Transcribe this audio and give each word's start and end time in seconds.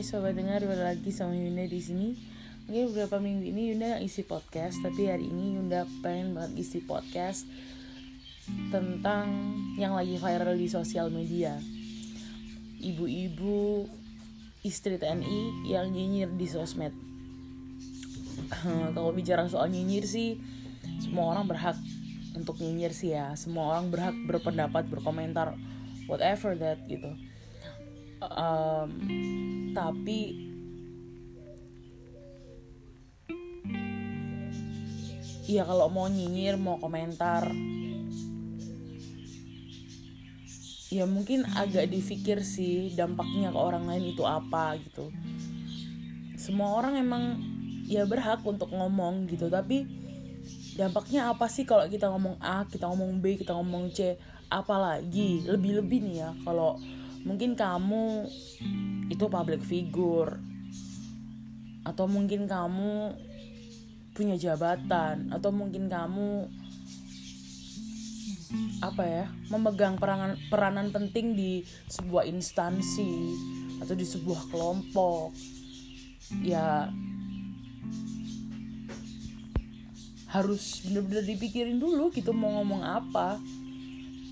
Hai 0.00 0.08
sobat 0.08 0.32
dengar, 0.32 0.64
balik 0.64 0.96
lagi 0.96 1.12
sama 1.12 1.36
Yunda 1.36 1.68
di 1.68 1.76
sini. 1.76 2.16
Mungkin 2.64 2.88
beberapa 2.88 3.20
minggu 3.20 3.52
ini 3.52 3.68
Yunda 3.68 4.00
gak 4.00 4.08
isi 4.08 4.24
podcast, 4.24 4.80
tapi 4.80 5.12
hari 5.12 5.28
ini 5.28 5.60
Yunda 5.60 5.84
pengen 6.00 6.32
banget 6.32 6.56
isi 6.56 6.80
podcast 6.80 7.44
tentang 8.72 9.28
yang 9.76 9.92
lagi 9.92 10.16
viral 10.16 10.56
di 10.56 10.72
sosial 10.72 11.12
media. 11.12 11.60
Ibu-ibu 12.80 13.92
istri 14.64 14.96
TNI 14.96 15.68
yang 15.68 15.92
nyinyir 15.92 16.32
di 16.32 16.48
sosmed. 16.48 16.96
Kalau 18.96 19.12
bicara 19.12 19.44
soal 19.52 19.68
nyinyir 19.68 20.08
sih, 20.08 20.40
semua 20.96 21.36
orang 21.36 21.44
berhak 21.44 21.76
untuk 22.32 22.56
nyinyir 22.56 22.96
sih 22.96 23.12
ya. 23.12 23.36
Semua 23.36 23.76
orang 23.76 23.92
berhak 23.92 24.16
berpendapat, 24.24 24.88
berkomentar, 24.88 25.60
whatever 26.08 26.56
that 26.56 26.80
gitu 26.88 27.12
um, 28.22 28.88
tapi 29.80 30.36
ya 35.48 35.64
kalau 35.64 35.88
mau 35.88 36.04
nyinyir 36.04 36.60
mau 36.60 36.76
komentar. 36.76 37.48
Ya 40.90 41.06
mungkin 41.06 41.46
agak 41.54 41.88
difikir 41.88 42.42
sih 42.42 42.92
dampaknya 42.92 43.54
ke 43.54 43.58
orang 43.58 43.88
lain 43.88 44.12
itu 44.12 44.26
apa 44.26 44.76
gitu. 44.84 45.08
Semua 46.36 46.76
orang 46.76 46.98
emang 46.98 47.24
ya 47.86 48.04
berhak 48.04 48.44
untuk 48.44 48.68
ngomong 48.74 49.30
gitu. 49.32 49.48
Tapi 49.48 49.86
dampaknya 50.76 51.30
apa 51.32 51.46
sih 51.48 51.64
kalau 51.64 51.86
kita 51.88 52.10
ngomong 52.10 52.36
A 52.42 52.66
kita 52.68 52.90
ngomong 52.90 53.22
B 53.22 53.40
kita 53.40 53.54
ngomong 53.54 53.94
C? 53.94 54.18
Apalagi 54.50 55.46
lebih-lebih 55.46 55.98
nih 56.10 56.16
ya 56.26 56.30
kalau 56.42 56.74
mungkin 57.24 57.56
kamu 57.56 58.28
itu 59.10 59.24
public 59.26 59.62
figure. 59.64 60.38
Atau 61.84 62.06
mungkin 62.06 62.44
kamu 62.44 63.16
punya 64.12 64.36
jabatan. 64.36 65.32
Atau 65.32 65.50
mungkin 65.50 65.88
kamu 65.90 66.48
apa 68.82 69.04
ya 69.06 69.26
memegang 69.46 69.94
peranan 69.94 70.34
peranan 70.50 70.90
penting 70.90 71.38
di 71.38 71.62
sebuah 71.86 72.26
instansi 72.26 73.36
atau 73.80 73.94
di 73.94 74.06
sebuah 74.06 74.50
kelompok. 74.50 75.32
Ya 76.44 76.90
harus 80.30 80.86
bener-bener 80.86 81.26
dipikirin 81.26 81.82
dulu 81.82 82.14
gitu 82.14 82.30
mau 82.30 82.54
ngomong 82.62 82.86
apa. 82.86 83.42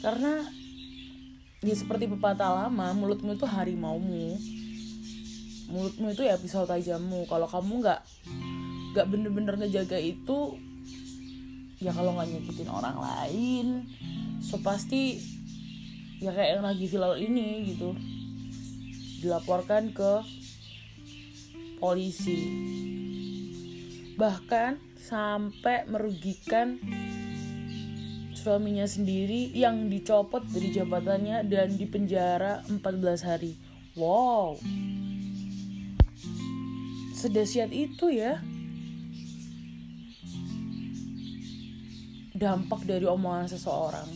Karena 0.00 0.46
ya 1.60 1.76
seperti 1.76 2.08
pepatah 2.08 2.64
lama 2.64 2.96
mulutmu 2.96 3.36
itu 3.36 3.44
harimaumu. 3.44 4.40
Mulutmu 5.70 6.12
itu 6.12 6.24
ya 6.24 6.40
pisau 6.40 6.64
tajammu. 6.64 7.28
Kalau 7.28 7.46
kamu 7.46 7.84
nggak 7.84 8.00
nggak 8.90 9.06
bener-bener 9.06 9.54
ngejaga 9.60 10.00
itu 10.00 10.58
ya 11.78 11.92
kalau 11.94 12.16
nggak 12.16 12.28
nyakitin 12.32 12.70
orang 12.72 12.96
lain. 12.96 13.66
So 14.40 14.56
pasti 14.64 15.20
ya 16.20 16.32
kayak 16.32 16.60
yang 16.60 16.64
lagi 16.64 16.84
viral 16.88 17.20
ini 17.20 17.76
gitu. 17.76 17.92
Dilaporkan 19.20 19.92
ke 19.92 20.24
polisi. 21.76 22.40
Bahkan 24.16 25.00
sampai 25.00 25.88
merugikan 25.88 26.80
suaminya 28.40 28.88
sendiri 28.88 29.52
yang 29.52 29.92
dicopot 29.92 30.40
dari 30.48 30.72
jabatannya 30.72 31.44
dan 31.44 31.76
dipenjara 31.76 32.64
14 32.64 33.28
hari. 33.28 33.52
Wow. 33.92 34.56
Sedasiat 37.12 37.68
itu 37.68 38.08
ya. 38.08 38.40
Dampak 42.32 42.88
dari 42.88 43.04
omongan 43.04 43.52
seseorang. 43.52 44.08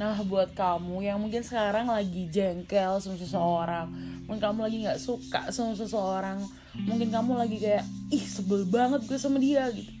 Nah, 0.00 0.16
buat 0.24 0.56
kamu 0.56 1.04
yang 1.04 1.20
mungkin 1.20 1.44
sekarang 1.44 1.92
lagi 1.92 2.28
jengkel 2.32 3.00
sama 3.00 3.16
seseorang, 3.16 3.88
mungkin 4.24 4.40
kamu 4.40 4.58
lagi 4.68 4.76
nggak 4.84 5.00
suka 5.00 5.48
sama 5.48 5.72
seseorang, 5.72 6.40
mungkin 6.84 7.08
kamu 7.08 7.32
lagi 7.32 7.56
kayak 7.56 7.84
ih 8.12 8.20
sebel 8.20 8.68
banget 8.68 9.08
gue 9.08 9.16
sama 9.16 9.40
dia 9.40 9.64
gitu 9.72 9.95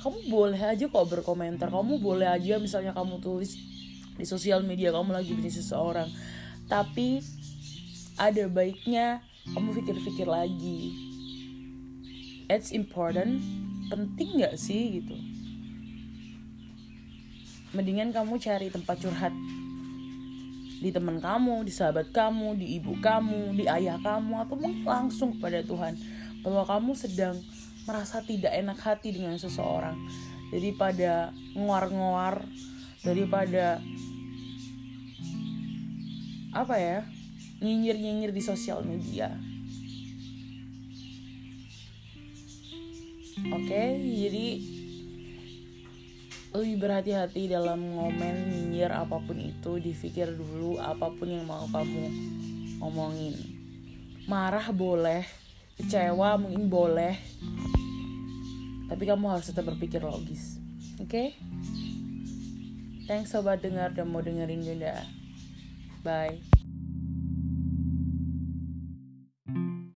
kamu 0.00 0.32
boleh 0.32 0.60
aja 0.60 0.84
kok 0.88 1.06
berkomentar. 1.06 1.68
Kamu 1.68 2.00
boleh 2.00 2.26
aja 2.26 2.56
misalnya 2.56 2.96
kamu 2.96 3.20
tulis 3.20 3.54
di 4.16 4.24
sosial 4.24 4.64
media 4.64 4.90
kamu 4.90 5.12
lagi 5.12 5.36
benci 5.36 5.60
seseorang. 5.60 6.08
Tapi 6.66 7.20
ada 8.16 8.44
baiknya 8.48 9.20
kamu 9.52 9.76
pikir-pikir 9.80 10.24
lagi. 10.24 10.96
It's 12.48 12.72
important. 12.72 13.38
Penting 13.92 14.40
nggak 14.40 14.56
sih 14.56 15.00
gitu? 15.02 15.16
Mendingan 17.70 18.10
kamu 18.10 18.42
cari 18.42 18.66
tempat 18.66 18.98
curhat 18.98 19.34
di 20.80 20.88
teman 20.88 21.20
kamu, 21.20 21.62
di 21.68 21.70
sahabat 21.70 22.08
kamu, 22.10 22.56
di 22.56 22.80
ibu 22.80 22.96
kamu, 22.98 23.52
di 23.52 23.68
ayah 23.68 24.00
kamu, 24.00 24.48
atau 24.48 24.56
mungkin 24.56 24.82
langsung 24.88 25.36
kepada 25.36 25.60
Tuhan 25.60 25.94
bahwa 26.40 26.64
kamu 26.64 26.96
sedang 26.96 27.36
merasa 27.90 28.22
tidak 28.22 28.54
enak 28.54 28.78
hati 28.78 29.10
dengan 29.10 29.34
seseorang. 29.34 29.98
Daripada 30.54 31.34
nguar-nguar 31.58 32.46
daripada 33.02 33.82
apa 36.54 36.74
ya 36.78 36.98
nyinyir-nyinyir 37.58 38.30
di 38.30 38.42
sosial 38.42 38.86
media. 38.86 39.34
Oke 43.50 43.66
okay, 43.66 43.88
jadi 43.98 44.46
lebih 46.50 46.82
berhati-hati 46.82 47.46
dalam 47.46 47.94
ngomen 47.94 48.50
nyinyir 48.50 48.90
apa 48.90 49.22
pun 49.22 49.38
itu 49.38 49.78
dipikir 49.78 50.34
dulu 50.34 50.82
apa 50.82 51.10
pun 51.14 51.30
yang 51.30 51.46
mau 51.46 51.62
kamu 51.70 52.10
ngomongin 52.82 53.38
marah 54.26 54.66
boleh 54.74 55.22
kecewa 55.78 56.36
mungkin 56.42 56.66
boleh 56.66 57.14
tapi 58.90 59.06
kamu 59.06 59.30
harus 59.30 59.46
tetap 59.46 59.70
berpikir 59.70 60.02
logis. 60.02 60.58
Oke? 60.98 61.06
Okay? 61.06 61.28
thanks 63.10 63.34
sobat 63.34 63.58
dengar 63.58 63.90
dan 63.90 64.06
mau 64.06 64.22
dengerin 64.22 64.62
juga 64.62 65.02
bye 66.06 66.38